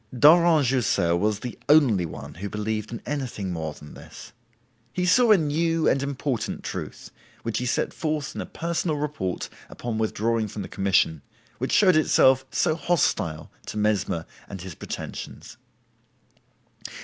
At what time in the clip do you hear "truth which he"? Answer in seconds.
6.63-7.67